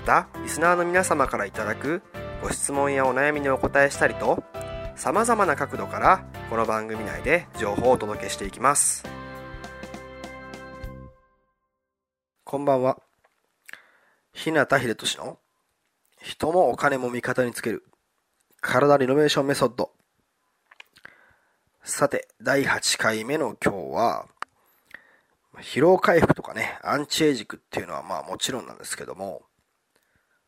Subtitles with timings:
[0.00, 2.02] またリスナーの皆様からいただく
[2.42, 4.42] ご質問やお悩みにお答えしたりと
[4.96, 9.04] さまざまな角度からこの番組内で情報をお届けしていきます。
[12.44, 12.98] こんばんは。
[14.32, 15.38] 日向秀俊の
[16.22, 17.84] 人もお金も味方につける
[18.62, 19.90] 体リノベーションメソッド。
[21.84, 24.26] さて第8回目の今日は
[25.58, 29.42] 疲労回復とかねアンチエイジングっていうのはまあもちろんなんですけども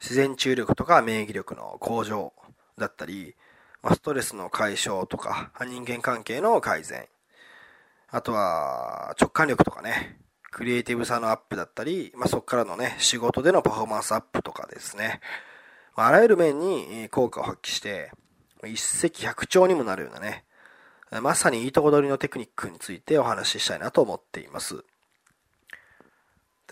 [0.03, 2.33] 自然治癒力とか免疫力の向上
[2.77, 3.37] だったり、
[3.83, 7.07] ま、ストレスの解消とか人間関係の改善。
[8.11, 10.19] あとは直感力とかね。
[10.51, 15.21] クリエイティブさのアップだったり、まあ、そこからのね仕事でのパフォーマンスアップとかですね。
[15.97, 18.11] まあらゆる面に効果を発揮して、
[18.65, 20.45] 一石百鳥にもなるようなね、
[21.23, 24.85] まさにいいとこ取りのテクニックについてお話ししたいなと思っています。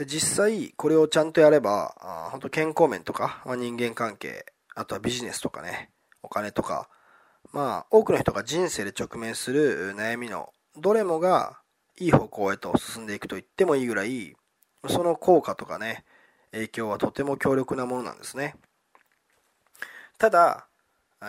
[0.00, 5.90] で実際、これをちゃんとやればあ、本当健康面とか、まあ、人間関係、あとはビジネスとかね、
[6.22, 6.88] お金とか、
[7.52, 11.58] まあ、多くの人が人生で直面する悩みのどれもが
[11.98, 14.34] いい方向へと進んでいくと言ってもいいぐらい、
[14.88, 16.06] その効果とかね、
[16.52, 18.56] 影響はとても強力なものなんですね。
[20.16, 20.66] ただ、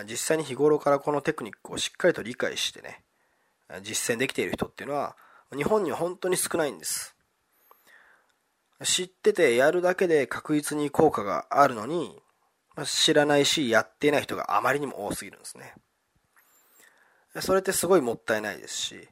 [0.05, 3.03] 実際に日頃からこのテクニックをしっかりと理解してね、
[3.83, 5.17] 実践できている人っていうのは、
[5.53, 7.17] 日本には本当に少ないんです。
[8.83, 12.21] 知っててやるだけで確実に効果があるのに、
[12.85, 15.73] 知らないし、やっていない人があまりにも多すぎるんですね。
[17.39, 19.09] それってすごいもったいないですし、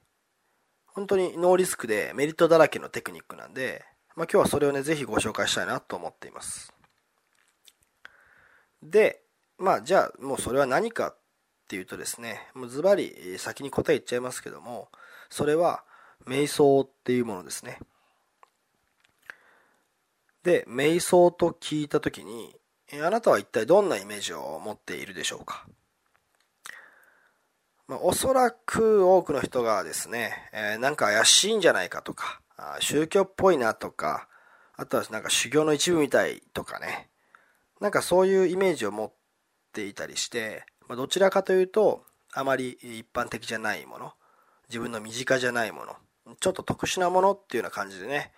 [0.85, 3.85] 本当にノーリスクでメリットだらけのテクニックなんで、
[4.15, 6.73] まあ、今日はそれをね、ぜひご紹介したいなと思っています。
[8.81, 9.21] で、
[9.59, 11.17] まあじゃあもうそれは何かっ
[11.67, 14.87] ていうとですねもうズバリ先に答え言っちゃいますけども
[15.29, 15.83] それは
[16.25, 17.77] 瞑想っていうものですね
[20.43, 22.55] で瞑想と聞いた時に
[23.03, 25.65] あなたは一体どんなイメージを持っているでしょうか？
[27.87, 32.39] まあ、おそらく多くの人がですね、えー、なんか怪しいんじゃないかとか、
[32.79, 34.27] 宗教っぽいなとか、
[34.75, 37.09] あとはなんか修行の一部みたいとかね、
[37.81, 39.13] なんかそういうイメージを持っ
[39.73, 44.13] ていたりして、まあ、どちらかというとあまり一般的じゃないもの
[44.67, 45.95] 自分の身近じゃないもの
[46.39, 48.31] ちょっと特殊なものっていうような感じでね、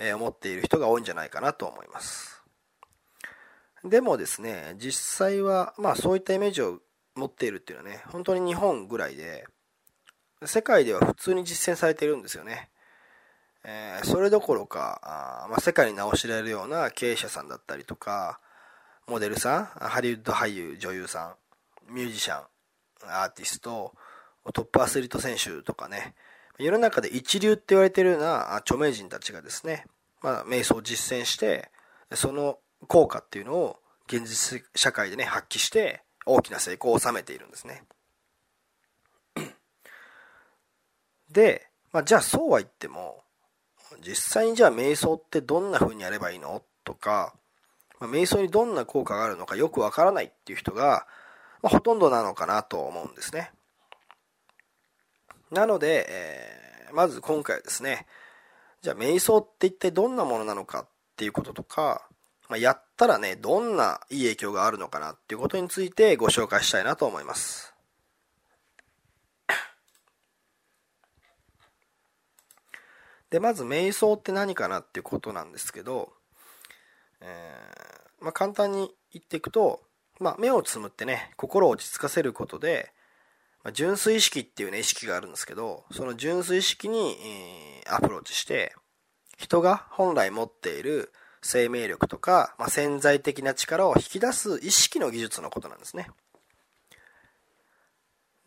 [0.00, 2.42] え、思っている人が多いんじゃないかなと思います。
[3.84, 6.80] でもですね実際はまあそういったイメージを
[7.14, 9.46] 持っているっていうのはね本当に日本ぐらいで
[10.44, 12.68] 世界では普通に実践されているんですよね。
[13.64, 15.00] えー、それどころか
[15.44, 18.40] あ、まあ、世界に名を知られるような経営者さんだったりとか
[19.10, 21.34] モデルさん、ハリウッド俳優、女優さ
[21.90, 22.44] ん、ミュージシャン、
[23.02, 23.92] アーティスト、
[24.54, 26.14] トップアスリート選手とかね、
[26.60, 29.86] 世の中で一流って言われてるような著名人たちがですね、
[30.22, 31.70] まあ、瞑想を実践して、
[32.12, 33.76] その効果っていうのを
[34.06, 37.84] 現実社会でね、発揮して、大きな成功を収めているんですね。
[41.30, 43.22] で、まあ、じゃあそうは言っても、
[44.06, 47.34] 実際にじゃあ瞑想ってどんな風にやればいいのとか、
[47.98, 51.06] まあ、瞑想にどんな効果があるのかよくわからないっていう人が、
[51.62, 53.52] まあ、ほとんどなのかなと思うんですね。
[55.50, 56.39] なので、えー、
[56.92, 58.06] まず今回はですね、
[58.82, 62.08] じゃあ瞑想って一体どんなものなのかっていうこととか、
[62.48, 67.74] まあ、やったらね、どんないい影響があるのかなっていうことについてご紹介したいなと思います。
[73.30, 76.12] で、まず瞑想って何かなっていうことなんですけど、
[77.20, 79.82] えー、まあ、簡単に言っていくと、
[80.18, 82.92] まあ、目をつむってね心を落ち着かせることで、
[83.62, 87.16] まあ、純粋意識っていうね意識があるんですけどその純粋意識に、
[87.84, 88.74] えー、アプローチして
[89.36, 91.12] 人が本来持っている
[91.42, 96.10] 生命力とか、まあ、潜在的な力を引き出す意識の技術のことなんですね。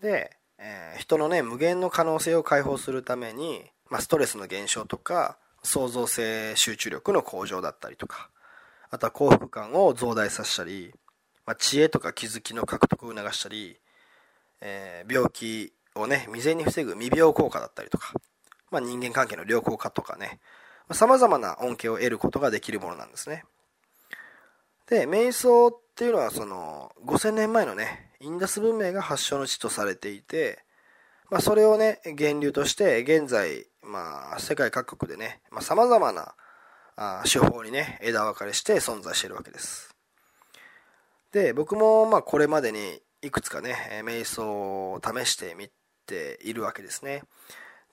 [0.01, 8.29] で、えー、人のね、無限の可能性を解放するために、まあ、ストレスの減少とか、創造性集中力の向上だったりとか、
[8.91, 10.93] あとは幸福感を増大させたり、
[11.45, 13.79] まあ、知恵とか気づきの獲得を促したり、
[14.65, 18.13] えー、病気をね、未然に防ぐ未病効果だったりとか、
[18.71, 20.39] まあ、人間関係の良好化とかね
[20.87, 23.43] ま、様々な恩恵を得ることができるものなんですね。
[24.87, 30.63] で、瞑想っていうのはその5000年前のね、インダス文明が発祥の地とされていて、
[31.29, 36.35] まあ、それをね、源流として現在、まあ、世界各国でね、まあ、様々な
[36.95, 39.95] あ手法にね、枝分かれして存在しているわけです。
[41.31, 45.69] で、僕もまあこれまでにいくつかね、瞑想を試してみ
[46.05, 47.23] ているわけですね。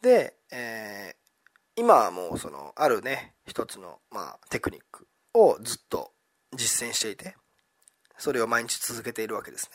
[0.03, 6.11] で、えー、今はもうその、あるね、一つの、まあ、テクニックをずっと
[6.53, 7.37] 実践していて、
[8.19, 9.71] それを毎日続けているわけです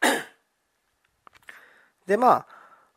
[0.00, 0.12] ね。
[2.06, 2.46] で、ま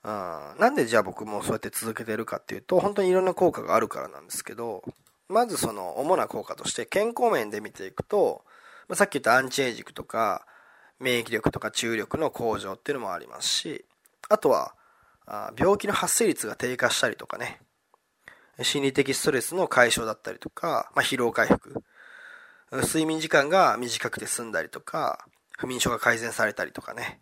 [0.03, 4.83] あ、なんでじゃあ僕もそうやって続けてるかっていうと、本当にいろんな効果があるからなんですけど、
[5.29, 8.45] まずその主な効果として健康面で見ていくと、
[8.87, 10.45] まあ、さっき言ったアンチエイジングとか
[11.01, 13.85] 免疫力とか注力の向上っていうのもありますし、
[14.29, 14.75] あとは
[15.57, 17.59] 病気の発生率が低下したりとかね、
[18.61, 21.83] 心理的ストレスの解消だったりとか、まあ、疲労回復、
[22.71, 25.25] 睡眠時間が短くて済んだりとか、
[25.57, 27.21] 不眠症が改善されたりとかね、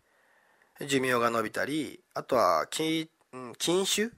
[0.86, 3.10] 寿命が伸びたり、あとは禁、
[3.58, 4.12] 禁酒？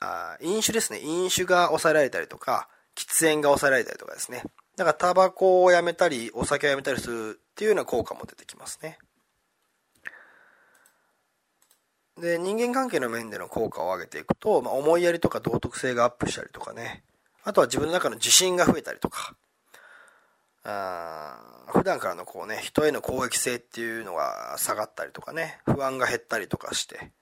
[0.00, 1.00] あ飲酒ですね。
[1.00, 4.42] 飲酒が抑えられたりとか、喫煙が抑えられたりとかですね。
[4.76, 8.98] だからタバコをやめたり、お酒をやめたりするっていうような効果も出てきますね。
[12.20, 17.04] で、人間関係の面での効果を上げていくと、まあ、思いやりとか道徳性がアップしたりとかね。
[17.44, 19.36] あとは自分の中の自信が増えたりとか。
[20.64, 27.12] あ普段からのこうね、人への攻撃性っていうのが下がったりとかね、不安が減ったりとかして、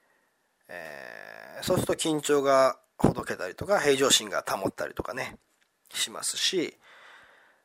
[0.68, 5.36] えー、そうすると緊張がほどけたりとか、平常心が保ったりとかね、
[5.92, 6.78] しますし、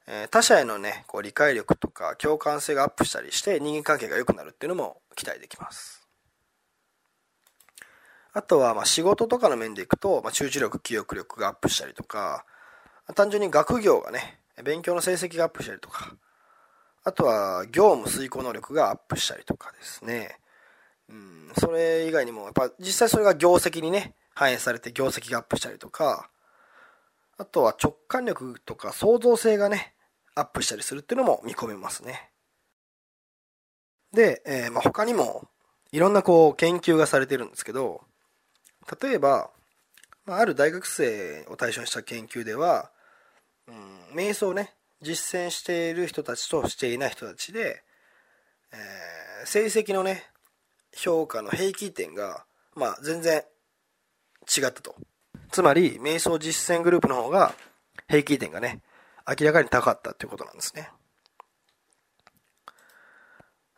[0.07, 6.07] え、他者へのね、こう理解力とか共感性がアップしたりして人間関係が良くなるっていうのも期待できます。
[8.33, 12.45] あとはま仕事とかの面でいくと、ま、集中力、記憶力がアップしたりとか、
[13.15, 16.15] 単純に学業がね、勉強の成績がアップしたりとか、
[17.04, 20.39] あとは業務遂行能力がアップしたりとかですね。
[21.09, 26.30] うん、それ以外にも、やっぱ実際それが業績にね、反映されて業績がアップしたりとか、
[27.38, 29.94] あとは直感力とか創造性がね、
[30.38, 32.30] アップしたりするっていうのも見込めますね。
[34.13, 35.48] で、えー、まあ、他にも
[35.92, 38.01] いろんなこう研究がされてるんですけど、
[39.01, 39.50] 例えば、
[40.25, 42.92] まあ、ある大学生を対象にした研究では、
[43.68, 47.83] うん、瞑想をね、実践している人たちとしていない人たちで、
[48.72, 50.24] えー、成績のね、
[50.95, 52.45] 評価の平均点が、
[52.75, 53.44] まあ、全然
[54.56, 54.95] 違ったと。
[55.51, 57.54] つまり、瞑想実践グループの方が
[58.07, 58.81] 平均点がね、
[59.27, 60.89] 明らかに高かったっていうことなんですね。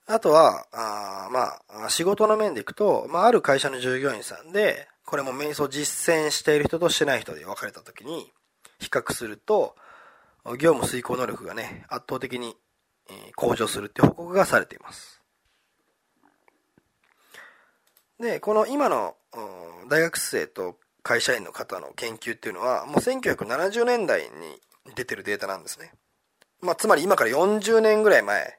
[0.05, 8.31] あとは、あまあ、仕事の面でいくと、まあ、ある会社の従業員さんで、これも瞑想実践している人としてない人で分かれた時に
[8.77, 9.75] 比較すると
[10.59, 12.55] 業務遂行能力がね圧倒的に
[13.35, 15.23] 向上するって報告がされています
[18.19, 19.15] でこの今の
[19.89, 24.27] 大学生と会社員の方の研究っていうのはもう1970年代に
[24.95, 25.91] 出てるデータなんですね、
[26.61, 28.57] まあ、つまり今から40年ぐらい前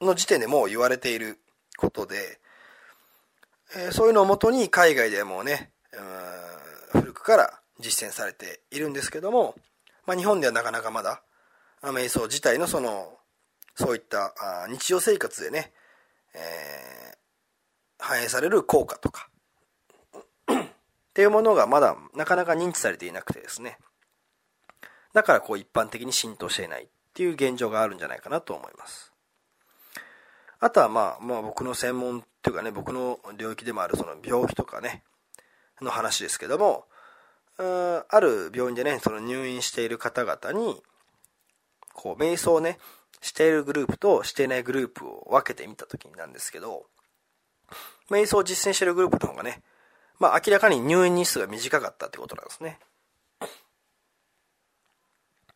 [0.00, 1.38] の時点でもう言われている
[1.76, 2.38] ことで
[3.76, 5.72] えそういうのをもとに海外でもね、
[6.92, 9.54] 古くから実践されているんですけども、
[10.06, 11.22] まあ、日本ではなかなかまだ、
[11.82, 13.18] 瞑想自体のその、
[13.74, 15.72] そういったあ日常生活でね、
[16.34, 17.16] えー、
[17.98, 19.28] 反映される効果とか、
[20.48, 23.78] っていうものがまだなかなか認知されていなくてですね。
[25.14, 29.12] だからこう一般的に浸透していないっていう現状があるんじゃないかなと思います。
[30.60, 35.02] あとはまあ、まあ僕の専門っていうかね、僕の領域でもあるその病気とかね、
[35.80, 36.86] の話ですけども、
[37.58, 40.82] ある病院でね、その入院している方々に、
[41.92, 42.78] こう、瞑想をね、
[43.20, 46.86] しているグループとしていないグループを分けてみた時なんですけど、
[48.10, 49.62] 瞑想を実践しているグループの方がね、
[50.18, 52.78] まあ明らかに入院日数が短かったってことなんですね。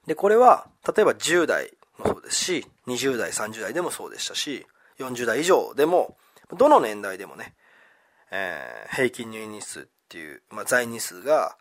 [0.09, 4.67] で、これは、例えば10代もそうですし、20代、30代でもそうでしたし、
[4.99, 6.17] 40代以上でも、
[6.57, 7.55] どの年代でもね、
[8.31, 11.59] えー、平均入院日数っていう、まあ、在日数が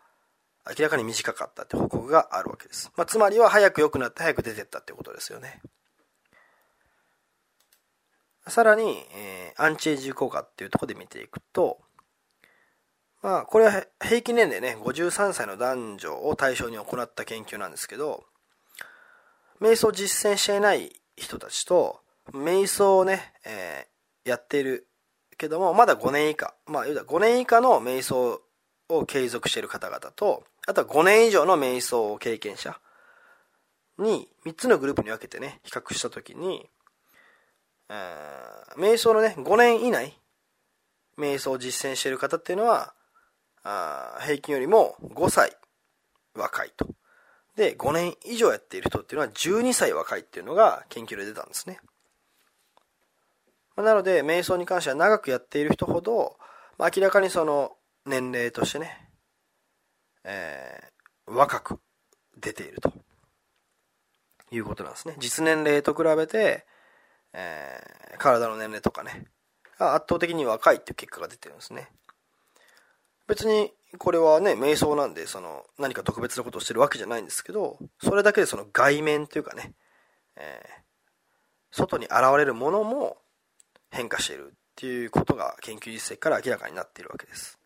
[0.66, 2.90] 明らかに短かったって報告があるわけです。
[2.96, 5.60] まあ、つまりは早く良くなって早く出てったってことですよね。
[8.46, 11.78] さらに、えー、アンチエイジ効果っていうとこで見ていくと、
[13.20, 18.24] まあ、これは平均年齢ね、53歳の男女を対象に行った研究なんですけど、
[19.60, 22.00] 瞑想を実践していない人たちと、
[22.32, 24.86] 瞑想をね、えー、やっている
[25.36, 28.42] けども、まだ5年以下、まあ、5年以下の瞑想
[28.88, 32.78] を継続している方々と、あとは5年以上の瞑想を経験者
[33.98, 36.68] に3つのグループに分けてね、比較したときに、
[37.88, 37.94] え、
[38.76, 40.18] 瞑想のね、5年以内、
[41.18, 42.94] 瞑想を実践している方っていうのは、
[43.64, 45.56] あ平均よりも5歳
[46.34, 46.86] 若いと。
[47.58, 51.80] で、5年以上やっている人っていうのは12歳若いっていうのが研究で出たんですね。
[53.74, 56.36] なので、瞑想に関しては長くやっている人ほど、
[56.78, 57.72] ま、明らかにその
[58.06, 59.10] 年齢としてね、
[60.22, 61.80] えー、若く
[62.40, 62.92] 出ていると
[64.52, 65.16] いうことなんですね。
[65.18, 66.64] 実年齢と比べて、
[67.32, 69.24] えー、体の年齢とかね、
[69.78, 71.88] 圧倒的に若いっていう結果が出てるんですね。
[73.26, 79.72] 別にこれはね、瞑想なんで、その何か特別なことをしてるわけじゃないんですけど、それだけでその外面というかね、
[80.36, 83.16] えー、外に現れるものも
[83.90, 87.58] 変化しているっていうことが研究実績から明らかになっているわけです。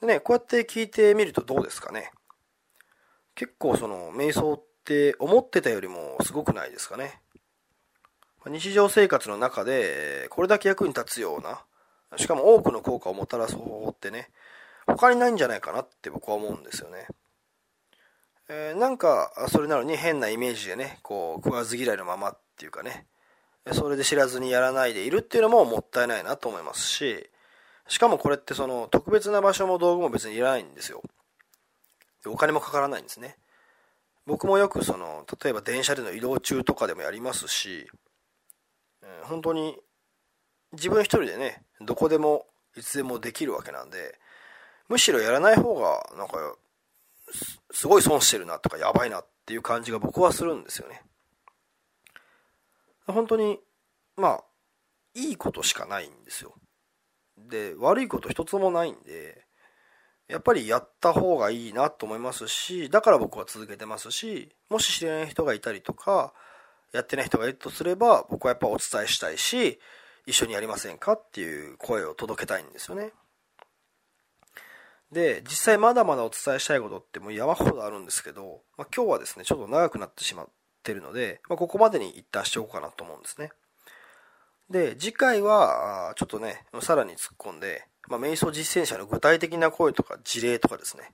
[0.00, 2.12] でね、こうやって聞いてみるとどうですかね。
[3.34, 7.20] 結構その瞑想って思ってたよりもすごくないですかね。
[8.46, 11.65] 日常生活の中でこれだけ役に立つような
[12.16, 14.30] しかも多くの効果をもたらす方法ってね、
[14.86, 17.08] 他にないんじゃないかなって僕は思うんですよね。
[18.48, 23.06] えー、なんか、それなのに変なイメージでね、こう、食わず嫌いのままっていうかね、
[23.72, 27.28] それで知らずにやらないでいるっていうのももったいないなと思いますし、
[27.88, 31.02] しかもこれってその特別な場所も道具も別にいらないんですよ。
[32.26, 33.36] お金もかからないんですね。
[34.26, 37.88] 僕もよくその、例えば電車での移動中とかでもやりますし、
[39.22, 39.76] 本当に
[40.72, 42.46] 自分一人でね、どこでも
[42.76, 44.18] いつでもできるわけなんで、
[44.88, 46.56] むしろやらない方が、なんか、
[47.72, 51.02] すごい損してるなとか、やばいなっていう感じが僕はするんですよね。
[53.06, 53.60] 本当に、
[54.16, 54.44] まあ、
[55.14, 56.54] いいことしかないんですよ。
[57.38, 59.44] で、悪いこと一つもないんで、
[60.28, 66.34] やっぱりやった方がいいなと思いますし、だから僕は続けてますし、もし知らない人がいたりとか、
[66.92, 69.78] やってない人がいるとすれば、僕はやっぱお伝えしたいし、
[70.26, 73.12] 一緒にやりませんかっていう声を届けたいんですよね。
[75.12, 80.48] で、実際まだまだお伝えしたいことってもう山ほどあるんですけど、まあ、今日はですね、ちょっと長くなってしまっ
[80.82, 83.50] てるので、まあ、ここまでに一旦しておこうかなと思うんですね。
[84.68, 91.12] で、次回は、ちょっとね、さらに突っ込んで、まあ、瞑想実践者の具体的な声とか事例とかですね、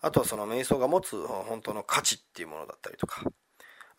[0.00, 3.22] あとはその瞑想が持つ本当の価値っていうものだったりとか、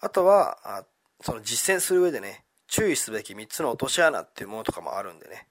[0.02, 0.86] あとは、
[1.22, 5.48] その実践する上でね、注意すべき3つの落とし穴っていうものとかもあるんでね、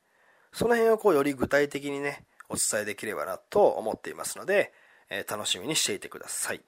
[0.52, 4.72] その辺をこうより具体的にね、お伝えできればなと思っていますので、
[5.10, 6.62] えー、楽しみにしていてください。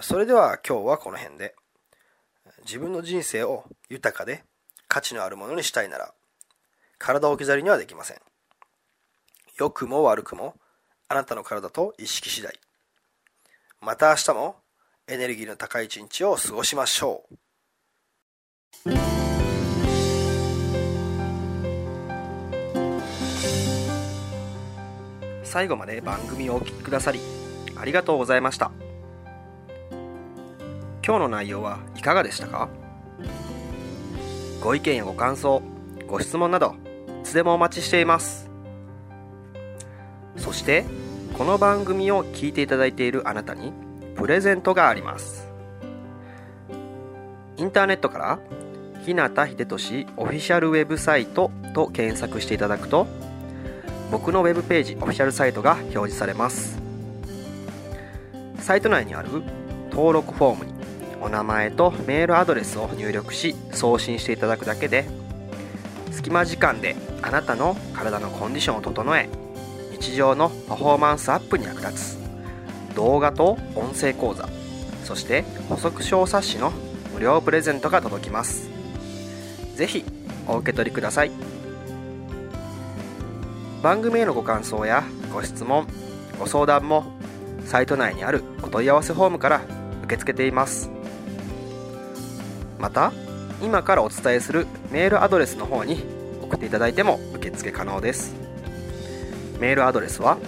[0.00, 1.54] それでは今日はこの辺で、
[2.64, 4.44] 自分の人生を豊かで
[4.88, 6.12] 価値のあるものにしたいなら、
[6.98, 8.16] 体を置き去りにはできません。
[9.58, 10.56] 良くも悪くも、
[11.08, 12.58] あなたの体と意識次第。
[13.80, 14.56] また明日も
[15.06, 17.34] エネルギーの高い一日を過ごしましょう。
[25.44, 27.20] 最後まで番組をお聴きくださり
[27.76, 28.72] ありがとうございました。
[31.04, 32.68] 今日の内容はいかがでしたか？
[34.62, 35.60] ご意見やご感想
[36.06, 36.74] ご質問など
[37.22, 38.48] いつでもお待ちしています。
[40.36, 40.84] そして
[41.36, 43.72] この番組を聞いていただいているあなたに
[44.16, 45.48] プレゼントがあります。
[47.58, 48.38] インターネットから
[49.04, 53.06] 日向秀俊オフィシャルウェブサイトと検索していただくと
[54.10, 56.80] 僕のウェブページオフィシャルサイトが表示されます。
[58.58, 59.28] サイト内にある
[59.90, 60.72] 登録フォームに
[61.20, 65.04] お名前とメールアドレスを入力し送信していただくだけで
[66.10, 69.28] 隙間時間であなたの体のコンディションを整え
[69.90, 72.22] 日常のパフォーマンスアップに役立つ。
[72.94, 74.48] 動画と音声講座
[75.04, 76.72] そして補足小冊子の
[77.14, 78.71] 無料プレゼントが届きます。
[79.76, 80.04] ぜひ
[80.46, 81.30] お受け取りください。
[83.82, 85.02] 番組へのご感想や
[85.32, 85.86] ご質問
[86.38, 87.04] ご相談も
[87.64, 89.62] サイト内にあるお問い合わせフォームから
[90.04, 90.90] 受け付けています。
[92.78, 93.12] また
[93.62, 96.04] 今からお伝えするメールアドレスの方に
[96.42, 98.34] 送っていただいても受付可能です。
[99.60, 100.38] メールアドレスは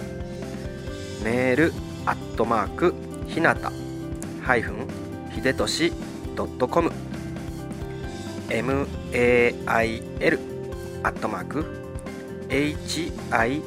[1.23, 1.73] メール
[2.05, 2.93] アットマーク
[3.27, 3.71] ひなた
[4.43, 4.87] ハイフン
[5.33, 5.93] ひでとし
[6.35, 6.57] ドッ
[9.15, 10.39] ail
[11.03, 11.65] アットマーク
[12.49, 13.61] hinata